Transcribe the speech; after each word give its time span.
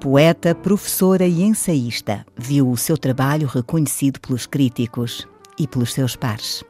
Poeta, 0.00 0.54
professora 0.54 1.26
e 1.26 1.42
ensaísta, 1.42 2.24
viu 2.34 2.70
o 2.70 2.76
seu 2.76 2.96
trabalho 2.96 3.46
reconhecido 3.46 4.18
pelos 4.18 4.46
críticos 4.46 5.28
e 5.58 5.68
pelos 5.68 5.92
seus 5.92 6.16
pares. 6.16 6.64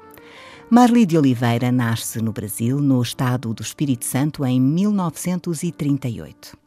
Marli 0.69 1.07
de 1.07 1.16
Oliveira 1.16 1.71
nasce 1.71 2.21
no 2.21 2.33
Brasil, 2.33 2.80
no 2.80 3.01
estado 3.01 3.55
do 3.55 3.62
Espírito 3.62 4.05
Santo, 4.05 4.45
em 4.45 4.61
1938. 4.61 6.59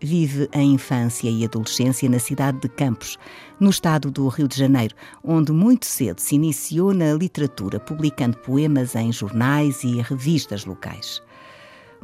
Vive 0.00 0.48
a 0.54 0.62
infância 0.62 1.28
e 1.28 1.44
adolescência 1.44 2.08
na 2.08 2.20
cidade 2.20 2.60
de 2.60 2.68
Campos, 2.68 3.18
no 3.58 3.70
estado 3.70 4.08
do 4.08 4.28
Rio 4.28 4.46
de 4.46 4.56
Janeiro, 4.56 4.94
onde 5.24 5.50
muito 5.50 5.86
cedo 5.86 6.20
se 6.20 6.36
iniciou 6.36 6.94
na 6.94 7.12
literatura, 7.14 7.80
publicando 7.80 8.38
poemas 8.38 8.94
em 8.94 9.10
jornais 9.10 9.82
e 9.82 10.00
revistas 10.00 10.64
locais. 10.64 11.20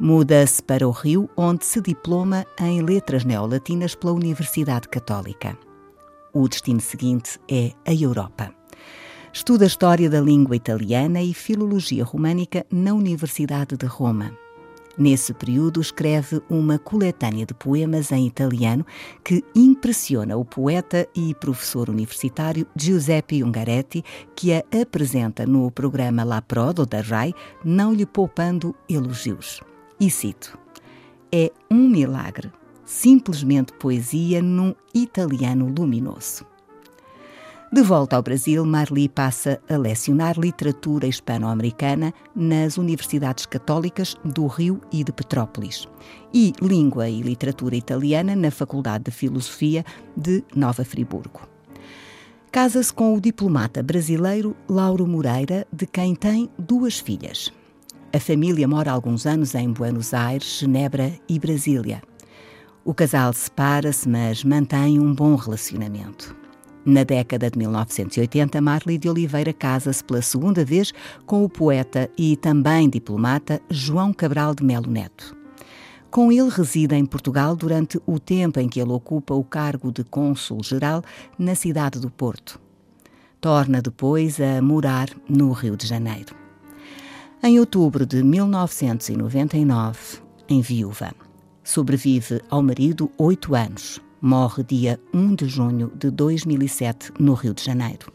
Muda-se 0.01 0.63
para 0.63 0.87
o 0.87 0.91
Rio, 0.91 1.29
onde 1.35 1.65
se 1.65 1.81
diploma 1.81 2.45
em 2.57 2.81
Letras 2.81 3.25
Neolatinas 3.25 3.95
pela 3.95 4.13
Universidade 4.13 4.87
Católica. 4.87 5.57
O 6.31 6.47
destino 6.47 6.79
seguinte 6.79 7.37
é 7.51 7.73
a 7.85 7.93
Europa. 7.93 8.49
Estuda 9.33 9.65
História 9.65 10.09
da 10.09 10.21
Língua 10.21 10.55
Italiana 10.55 11.21
e 11.21 11.33
Filologia 11.33 12.05
Românica 12.05 12.65
na 12.71 12.93
Universidade 12.93 13.75
de 13.75 13.85
Roma. 13.85 14.31
Nesse 14.97 15.33
período, 15.33 15.81
escreve 15.81 16.41
uma 16.49 16.79
coletânea 16.79 17.45
de 17.45 17.53
poemas 17.53 18.09
em 18.13 18.25
italiano 18.25 18.85
que 19.21 19.43
impressiona 19.53 20.37
o 20.37 20.45
poeta 20.45 21.07
e 21.13 21.35
professor 21.35 21.89
universitário 21.89 22.65
Giuseppe 22.73 23.43
Ungaretti, 23.43 24.01
que 24.33 24.53
a 24.53 24.63
apresenta 24.81 25.45
no 25.45 25.69
programa 25.69 26.23
La 26.23 26.41
Prodo 26.41 26.85
da 26.85 27.01
RAI, 27.01 27.33
não 27.65 27.93
lhe 27.93 28.05
poupando 28.05 28.73
elogios. 28.89 29.61
E 29.99 30.09
cito: 30.09 30.57
É 31.31 31.51
um 31.69 31.89
milagre, 31.89 32.51
simplesmente 32.85 33.73
poesia 33.73 34.41
num 34.41 34.73
italiano 34.93 35.67
luminoso. 35.67 36.45
De 37.71 37.83
volta 37.83 38.15
ao 38.15 38.23
Brasil, 38.23 38.65
Marli 38.65 39.07
passa 39.07 39.61
a 39.69 39.77
lecionar 39.77 40.39
literatura 40.39 41.05
hispano-americana 41.05 42.11
nas 42.35 42.77
universidades 42.77 43.45
católicas 43.45 44.15
do 44.25 44.47
Rio 44.47 44.81
e 44.91 45.03
de 45.03 45.11
Petrópolis 45.11 45.87
e 46.33 46.51
língua 46.59 47.07
e 47.07 47.21
literatura 47.21 47.75
italiana 47.75 48.35
na 48.35 48.49
Faculdade 48.49 49.03
de 49.03 49.11
Filosofia 49.11 49.85
de 50.17 50.43
Nova 50.55 50.83
Friburgo. 50.83 51.41
Casa-se 52.51 52.91
com 52.91 53.15
o 53.15 53.21
diplomata 53.21 53.83
brasileiro 53.83 54.55
Lauro 54.67 55.05
Moreira, 55.05 55.67
de 55.71 55.85
quem 55.85 56.15
tem 56.15 56.49
duas 56.57 56.97
filhas, 56.97 57.53
a 58.11 58.19
família 58.19 58.67
mora 58.67 58.91
há 58.91 58.93
alguns 58.93 59.25
anos 59.25 59.53
em 59.53 59.71
Buenos 59.71 60.13
Aires, 60.13 60.59
Genebra 60.59 61.13
e 61.27 61.37
Brasília. 61.37 62.01
O 62.83 62.93
casal 62.93 63.31
separa-se, 63.33 64.09
mas 64.09 64.43
mantém 64.43 64.99
um 64.99 65.13
bom 65.13 65.35
relacionamento. 65.35 66.35
Na 66.83 67.03
década 67.03 67.51
de 67.51 67.57
1980, 67.59 68.59
Marli 68.61 68.97
de 68.97 69.09
Oliveira 69.09 69.53
casa-se 69.53 70.03
pela 70.03 70.21
segunda 70.21 70.65
vez 70.65 70.91
com 71.25 71.43
o 71.43 71.49
poeta 71.49 72.09
e 72.17 72.35
também 72.35 72.89
diplomata 72.89 73.61
João 73.69 74.11
Cabral 74.11 74.55
de 74.55 74.63
Melo 74.63 74.89
Neto. 74.89 75.37
Com 76.09 76.31
ele 76.31 76.49
reside 76.49 76.95
em 76.95 77.05
Portugal 77.05 77.55
durante 77.55 78.01
o 78.07 78.17
tempo 78.17 78.59
em 78.59 78.67
que 78.67 78.81
ele 78.81 78.91
ocupa 78.91 79.35
o 79.35 79.43
cargo 79.43 79.91
de 79.91 80.03
cônsul-geral 80.03 81.03
na 81.37 81.53
cidade 81.53 81.99
do 81.99 82.09
Porto. 82.09 82.59
Torna 83.39 83.81
depois 83.81 84.39
a 84.41 84.59
morar 84.61 85.09
no 85.29 85.51
Rio 85.51 85.77
de 85.77 85.85
Janeiro. 85.85 86.48
Em 87.41 87.57
outubro 87.57 88.05
de 88.05 88.21
1999, 88.21 89.97
em 90.49 90.59
viúva. 90.59 91.13
Sobrevive 91.63 92.41
ao 92.49 92.61
marido 92.61 93.09
oito 93.17 93.55
anos. 93.55 94.01
Morre 94.21 94.61
dia 94.61 94.99
1 95.13 95.35
de 95.35 95.47
junho 95.47 95.89
de 95.95 96.11
2007, 96.11 97.13
no 97.17 97.33
Rio 97.33 97.53
de 97.53 97.63
Janeiro. 97.63 98.11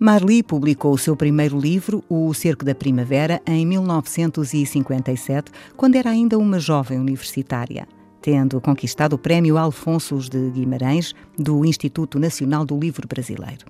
Marli 0.00 0.42
publicou 0.42 0.92
o 0.94 0.98
seu 0.98 1.14
primeiro 1.14 1.56
livro, 1.56 2.02
O 2.08 2.34
Cerco 2.34 2.64
da 2.64 2.74
Primavera, 2.74 3.40
em 3.46 3.64
1957, 3.64 5.52
quando 5.76 5.94
era 5.94 6.10
ainda 6.10 6.36
uma 6.36 6.58
jovem 6.58 6.98
universitária, 6.98 7.86
tendo 8.20 8.60
conquistado 8.60 9.12
o 9.12 9.18
Prémio 9.18 9.56
Alfonso 9.56 10.18
de 10.18 10.50
Guimarães 10.50 11.14
do 11.38 11.64
Instituto 11.64 12.18
Nacional 12.18 12.64
do 12.64 12.76
Livro 12.76 13.06
Brasileiro. 13.06 13.64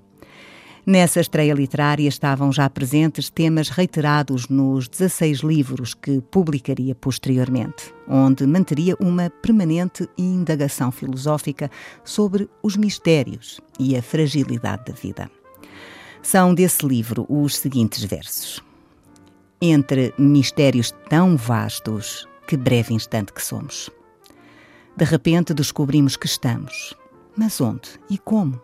Nessa 0.85 1.21
estreia 1.21 1.53
literária 1.53 2.09
estavam 2.09 2.51
já 2.51 2.69
presentes 2.69 3.29
temas 3.29 3.69
reiterados 3.69 4.49
nos 4.49 4.89
16 4.89 5.39
livros 5.39 5.93
que 5.93 6.19
publicaria 6.29 6.93
posteriormente, 6.93 7.93
onde 8.05 8.45
manteria 8.45 8.97
uma 8.99 9.29
permanente 9.29 10.09
indagação 10.17 10.91
filosófica 10.91 11.71
sobre 12.03 12.49
os 12.61 12.75
mistérios 12.75 13.61
e 13.79 13.95
a 13.95 14.01
fragilidade 14.01 14.83
da 14.83 14.93
vida. 14.93 15.31
São 16.21 16.53
desse 16.53 16.85
livro 16.85 17.25
os 17.29 17.55
seguintes 17.55 18.03
versos. 18.03 18.61
Entre 19.61 20.13
mistérios 20.17 20.93
tão 21.07 21.37
vastos, 21.37 22.27
que 22.45 22.57
breve 22.57 22.93
instante 22.93 23.31
que 23.31 23.41
somos. 23.41 23.89
De 24.97 25.05
repente 25.05 25.53
descobrimos 25.53 26.17
que 26.17 26.25
estamos. 26.25 26.93
Mas 27.37 27.61
onde 27.61 27.89
e 28.09 28.17
como? 28.17 28.61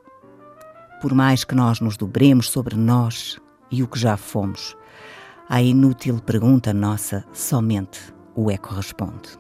Por 1.02 1.14
mais 1.14 1.44
que 1.44 1.56
nós 1.56 1.80
nos 1.80 1.98
dobremos 1.98 2.50
sobre 2.50 2.76
nós 2.76 3.40
e 3.72 3.84
o 3.84 3.88
que 3.88 4.00
já 4.00 4.18
fomos, 4.18 4.76
à 5.48 5.62
inútil 5.62 6.20
pergunta 6.20 6.74
nossa, 6.74 7.26
somente 7.34 8.00
o 8.36 8.52
eco 8.52 8.74
responde. 8.74 9.40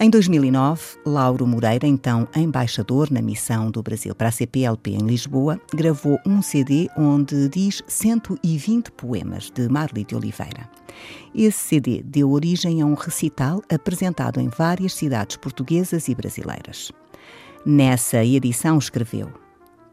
Em 0.00 0.08
2009, 0.08 0.80
Lauro 1.04 1.44
Moreira, 1.44 1.84
então 1.84 2.28
embaixador 2.36 3.10
na 3.10 3.20
missão 3.20 3.68
do 3.68 3.82
Brasil 3.82 4.14
para 4.14 4.28
a 4.28 4.30
CPLP 4.30 4.92
em 4.92 5.04
Lisboa, 5.04 5.60
gravou 5.74 6.20
um 6.24 6.40
CD 6.40 6.88
onde 6.96 7.48
diz 7.48 7.82
120 7.88 8.92
poemas 8.92 9.50
de 9.50 9.68
Marli 9.68 10.04
de 10.04 10.14
Oliveira. 10.14 10.70
Esse 11.34 11.58
CD 11.58 12.00
deu 12.04 12.30
origem 12.30 12.80
a 12.80 12.86
um 12.86 12.94
recital 12.94 13.60
apresentado 13.68 14.40
em 14.40 14.48
várias 14.48 14.94
cidades 14.94 15.36
portuguesas 15.36 16.06
e 16.06 16.14
brasileiras. 16.14 16.92
Nessa 17.66 18.24
edição 18.24 18.78
escreveu: 18.78 19.32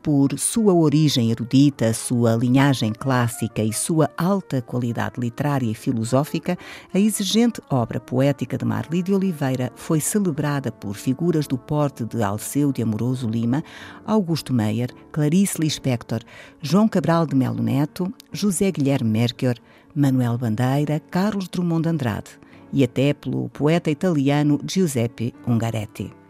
por 0.05 0.37
sua 0.37 0.71
origem 0.71 1.31
erudita, 1.31 1.91
sua 1.91 2.35
linhagem 2.35 2.93
clássica 2.93 3.63
e 3.63 3.73
sua 3.73 4.07
alta 4.15 4.61
qualidade 4.61 5.19
literária 5.19 5.65
e 5.65 5.73
filosófica, 5.73 6.55
a 6.93 6.99
exigente 6.99 7.59
obra 7.71 7.99
poética 7.99 8.55
de 8.55 8.63
Marli 8.63 9.01
de 9.01 9.11
Oliveira 9.15 9.71
foi 9.75 9.99
celebrada 9.99 10.71
por 10.71 10.93
figuras 10.93 11.47
do 11.47 11.57
porte 11.57 12.05
de 12.05 12.21
Alceu 12.21 12.71
de 12.71 12.83
Amoroso 12.83 13.27
Lima, 13.27 13.63
Augusto 14.05 14.53
Meyer, 14.53 14.91
Clarice 15.11 15.59
Lispector, 15.59 16.19
João 16.61 16.87
Cabral 16.87 17.25
de 17.25 17.35
Melo 17.35 17.63
Neto, 17.63 18.13
José 18.31 18.71
Guilherme 18.71 19.09
Merchior, 19.09 19.55
Manuel 19.95 20.37
Bandeira, 20.37 21.01
Carlos 21.09 21.47
Drummond 21.47 21.81
de 21.81 21.89
Andrade 21.89 22.29
e 22.71 22.83
até 22.83 23.11
pelo 23.11 23.49
poeta 23.49 23.89
italiano 23.89 24.61
Giuseppe 24.67 25.33
Ungaretti. 25.47 26.24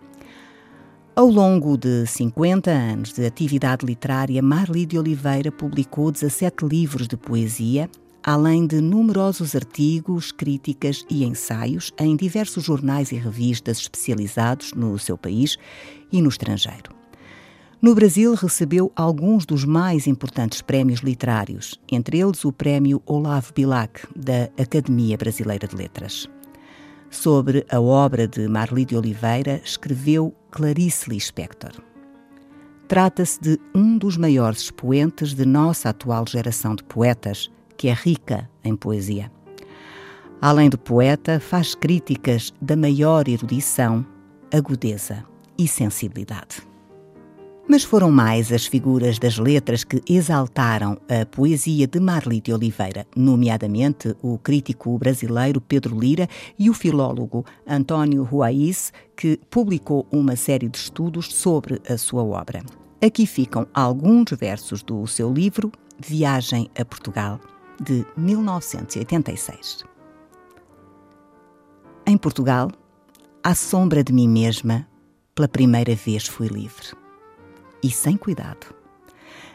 Ao 1.16 1.28
longo 1.28 1.78
de 1.78 2.06
50 2.06 2.70
anos 2.70 3.14
de 3.14 3.26
atividade 3.26 3.86
literária, 3.86 4.42
Marli 4.42 4.86
de 4.86 5.00
Oliveira 5.00 5.50
publicou 5.50 6.12
17 6.12 6.66
livros 6.66 7.08
de 7.08 7.16
poesia, 7.16 7.90
além 8.22 8.68
de 8.68 8.82
numerosos 8.82 9.56
artigos, 9.56 10.34
críticas 10.34 11.06
e 11.10 11.24
ensaios 11.24 11.94
em 11.98 12.18
diversos 12.18 12.66
jornais 12.66 13.14
e 13.14 13.16
revistas 13.16 13.78
especializados 13.78 14.74
no 14.74 15.00
seu 15.00 15.18
país 15.18 15.56
e 16.12 16.22
no 16.22 16.28
estrangeiro. 16.28 16.94
No 17.82 17.96
Brasil, 17.96 18.34
recebeu 18.34 18.92
alguns 18.94 19.46
dos 19.46 19.64
mais 19.64 20.08
importantes 20.08 20.62
prémios 20.62 21.00
literários, 21.00 21.80
entre 21.90 22.20
eles 22.20 22.44
o 22.44 22.52
Prémio 22.52 23.02
Olavo 23.06 23.54
Bilac, 23.54 24.06
da 24.14 24.50
Academia 24.62 25.16
Brasileira 25.16 25.66
de 25.66 25.78
Letras. 25.78 26.28
Sobre 27.10 27.66
a 27.72 27.80
obra 27.80 28.28
de 28.28 28.46
Marli 28.50 28.84
de 28.84 28.98
Oliveira, 28.98 29.62
escreveu 29.64 30.36
Clarice 30.56 31.10
Lispector. 31.10 31.74
Trata-se 32.88 33.42
de 33.42 33.60
um 33.76 33.98
dos 33.98 34.16
maiores 34.16 34.62
expoentes 34.62 35.34
de 35.34 35.46
nossa 35.46 35.90
atual 35.90 36.24
geração 36.26 36.78
de 36.78 36.84
poetas, 36.86 37.52
que 37.76 37.90
é 37.90 37.94
rica 37.94 38.50
em 38.64 38.74
poesia. 38.74 39.30
Além 40.42 40.70
de 40.70 40.78
poeta, 40.78 41.42
faz 41.42 41.76
críticas 41.76 42.54
da 42.62 42.78
maior 42.78 43.28
erudição, 43.28 44.06
agudeza 44.50 45.26
e 45.58 45.68
sensibilidade. 45.68 46.66
Mas 47.68 47.84
foram 47.84 48.12
mais 48.12 48.52
as 48.52 48.68
figuras 48.68 49.18
das 49.18 49.40
letras 49.40 49.84
que 49.84 50.00
exaltaram 50.08 51.00
a 51.10 51.26
poesia 51.26 51.88
de 51.88 52.00
Marli 52.00 52.40
de 52.40 52.54
Oliveira, 52.54 53.08
nomeadamente 53.16 54.16
o 54.22 54.38
crítico 54.38 54.96
brasileiro 55.00 55.60
Pedro 55.60 56.00
Lira 56.00 56.30
e 56.60 56.70
o 56.70 56.76
filólogo 56.76 57.44
António 57.68 58.24
Ruaiz, 58.24 58.94
que 59.16 59.40
publicou 59.50 60.06
uma 60.12 60.36
série 60.36 60.70
de 60.70 60.78
estudos 60.78 61.34
sobre 61.34 61.82
a 61.90 61.98
sua 61.98 62.24
obra. 62.24 62.62
Aqui 63.04 63.26
ficam 63.26 63.66
alguns 63.74 64.30
versos 64.40 64.84
do 64.84 65.06
seu 65.08 65.34
livro 65.34 65.72
Viagem 66.00 66.70
a 66.80 66.86
Portugal, 66.86 67.40
de 67.82 68.06
1986. 68.16 69.84
Em 72.06 72.16
Portugal, 72.16 72.70
à 73.44 73.56
sombra 73.56 74.04
de 74.04 74.14
mim 74.14 74.28
mesma, 74.28 74.88
pela 75.34 75.48
primeira 75.48 75.96
vez 75.96 76.28
fui 76.28 76.48
livre 76.48 77.05
e 77.86 77.92
sem 77.92 78.18
cuidado, 78.18 78.74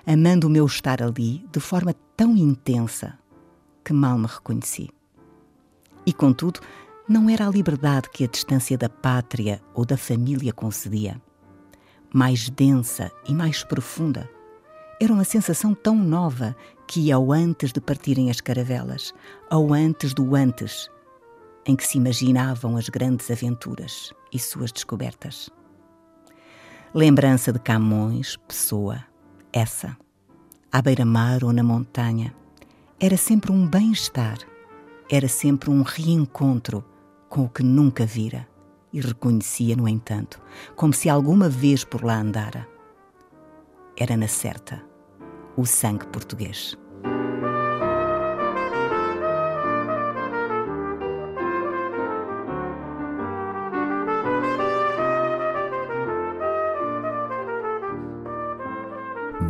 amando 0.07 0.47
o 0.47 0.51
meu 0.51 0.65
estar 0.65 1.03
ali 1.03 1.45
de 1.51 1.59
forma 1.59 1.93
tão 2.17 2.37
intensa 2.37 3.19
que 3.85 3.93
mal 3.93 4.17
me 4.17 4.29
reconheci. 4.29 4.89
E 6.07 6.13
contudo, 6.13 6.61
não 7.09 7.29
era 7.29 7.49
a 7.49 7.51
liberdade 7.51 8.09
que 8.09 8.23
a 8.23 8.29
distância 8.29 8.79
da 8.79 8.89
pátria 8.89 9.61
ou 9.75 9.85
da 9.85 9.97
família 9.97 10.53
concedia. 10.53 11.21
Mais 12.15 12.49
densa 12.49 13.11
e 13.27 13.35
mais 13.35 13.65
profunda. 13.65 14.31
Era 15.01 15.13
uma 15.13 15.25
sensação 15.25 15.75
tão 15.75 15.97
nova 15.97 16.55
que 16.87 17.11
ao 17.11 17.33
antes 17.33 17.73
de 17.73 17.81
partirem 17.81 18.31
as 18.31 18.41
caravelas, 18.41 19.13
ao 19.51 19.73
antes 19.73 20.15
do 20.15 20.37
antes, 20.37 20.89
em 21.67 21.75
que 21.75 21.85
se 21.85 21.99
imaginavam 21.99 22.77
as 22.77 22.89
grandes 22.89 23.29
aventuras 23.29 24.13
e 24.33 24.39
suas 24.39 24.71
descobertas. 24.71 25.51
Lembrança 26.93 27.53
de 27.53 27.61
Camões, 27.61 28.37
Pessoa, 28.49 29.05
essa, 29.53 29.97
à 30.73 30.83
beira-mar 30.83 31.45
ou 31.45 31.53
na 31.53 31.63
montanha, 31.63 32.35
era 32.99 33.17
sempre 33.17 33.53
um 33.53 33.65
bem-estar, 33.65 34.39
era 35.09 35.29
sempre 35.29 35.71
um 35.71 35.83
reencontro 35.83 36.85
com 37.29 37.45
o 37.45 37.49
que 37.49 37.63
nunca 37.63 38.05
vira 38.05 38.45
e 38.93 39.01
reconhecia, 39.01 39.77
no 39.77 39.87
entanto, 39.87 40.43
como 40.75 40.93
se 40.93 41.09
alguma 41.09 41.49
vez 41.49 41.85
por 41.85 42.03
lá 42.03 42.19
andara. 42.19 42.67
Era 43.97 44.17
na 44.17 44.27
certa 44.27 44.83
o 45.57 45.65
sangue 45.65 46.09
português. 46.09 46.77